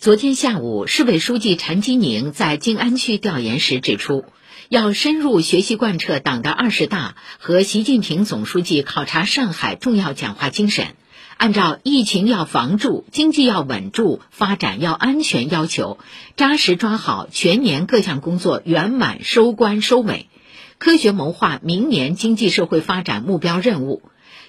[0.00, 4.24] 昨天下午，市委书记陈吉宁在静安区调研时指出，
[4.70, 10.86] 要深入学习贯彻党的二十大和习近平总书记考察上海重要讲话精神，
[11.36, 15.98] 按照疫情要防住、经济要稳住、发展要安全要求，
[16.34, 20.30] 扎实抓好全年各项工作圆满收官收尾，
[20.78, 24.00] 科学谋划明年经济社会发展目标任务。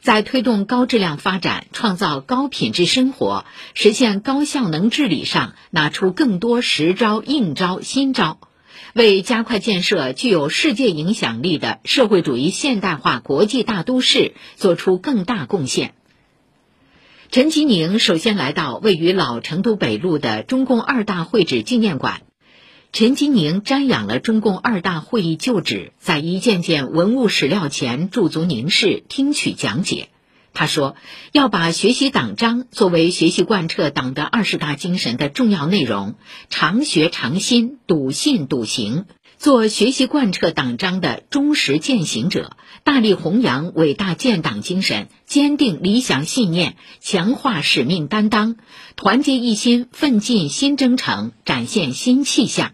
[0.02, 3.45] 在推动高质量发展、创造高品质生活、
[3.75, 8.39] 实现高效能治理上，拿出更多实招、硬招、新招，
[8.96, 15.93] 为加快建设具有世界影响力的社会主义现代化国际大都市作出更大贡献。
[17.29, 22.24] 陈吉宁首先来到位于老成都北路的中共二大会址纪念馆。
[22.93, 30.09] 陈吉宁瞻仰了中共二大会议旧址，在一件件文物史料前驻足凝视，听取讲解。
[30.54, 30.97] 他说
[31.32, 36.16] ：“要把学习党章作为学习贯彻党的二十大精神的重要内容，
[36.49, 39.05] 常学常新，笃信笃行，
[39.38, 48.57] 做学习贯彻党章的忠实践行者，大力弘扬伟大建党精神，坚定理想信念，强化使命担当，
[48.97, 52.73] 团结一心，奋进新征程，展现新气象。”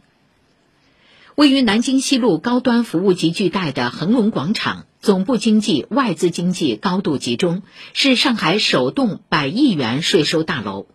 [1.37, 7.61] 位于南京西路高端服务集聚带的恒隆广场，总部经济、外资经济高度集中，
[7.93, 10.87] 是上海首栋百亿元税收大楼。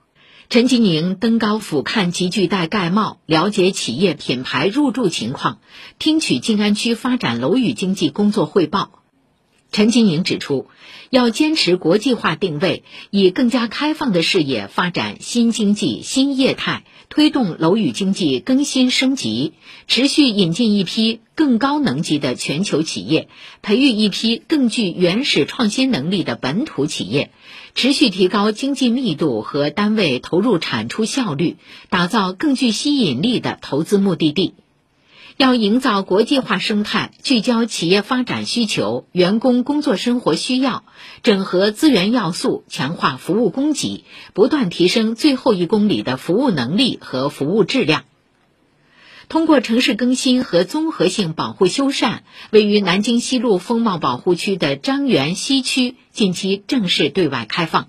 [0.48, 5.60] 陈吉宁登高俯瞰集聚带概貌，了解企业品牌入驻情况，
[6.00, 9.01] 听取静安区发展楼宇经济工作汇报。
[9.72, 10.66] 陈金宁指出，
[11.08, 19.54] 要坚持国际化定位，以更加开放的视野发展新经济新业态，推动楼宇经济更新升级，
[19.88, 23.28] 持续引进一批更高能级的全球企业，
[23.62, 27.30] 培育一批更具原始创新能力的本土企业，
[27.74, 31.56] 持续提高经济密度和单位投入产出效率，
[31.88, 34.52] 打造更具吸引力的投资目的地。
[35.36, 40.84] 要营造国际化生态，聚焦企业发展需求、员工工作生活需要，
[41.22, 44.04] 整合资源要素，强化服务供给，
[44.34, 48.04] 不断提升最后一公里的服务能力和服务质量。
[49.28, 52.18] 通过城市更新和综合性保护修缮，
[52.50, 57.88] 位于南京西路风貌保护区的张园西区近期正式对外开放。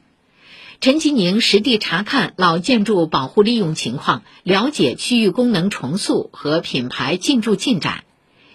[0.83, 8.03] 陈吉宁实地查看老建筑保护利用情况，了解区域功能重塑和品牌进驻进展。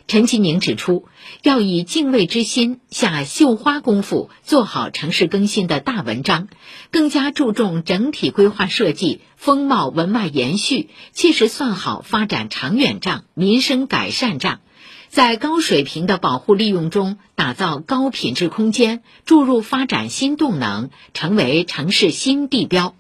[0.07, 1.07] 陈吉宁指出，
[1.43, 6.49] 要以敬畏之心下绣花功夫，做好城市更新的大文章，
[6.91, 14.61] 更加注重整体规划设计、风貌文脉延续，切实算好发展长远账、民生改善账。
[15.09, 22.95] 在高水平的保护利用中，打造高品质空间，注入发展新动能，成为城市新地标。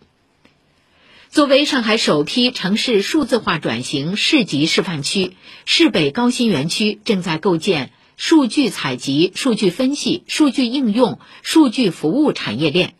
[1.28, 5.36] 作为上海首批城市数字化转型市级示范区，
[5.66, 12.94] 市北高新园区正在构建数据采集、数据分析、数据应用、数据服务产业链。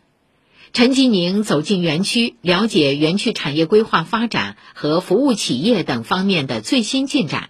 [0.71, 7.49] 陈吉宁走进园区，了解园区产业规划发展和服务企业等方面的最新进展。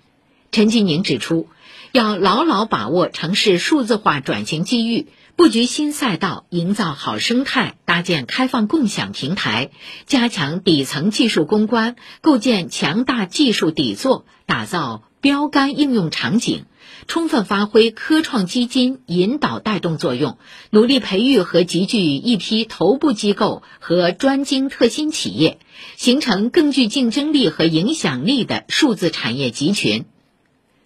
[0.51, 1.47] 陈吉宁指出，
[1.91, 9.69] 要牢牢把握城市数字化转型机遇，布局新赛道，营造好生态，搭建开放共享平台，
[10.07, 16.65] 加强底层技术攻关，构建强大技术底座，打造标杆应用场景，
[17.07, 20.39] 充分发挥科创基金引导带动作用，
[20.71, 25.59] 努力培育和集聚一批头部机构和专精特新企业，
[25.95, 30.05] 形成更具竞争力和影响力的数字产业集群。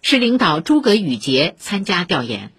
[0.06, 2.52] 市领导诸葛宇杰参加调研。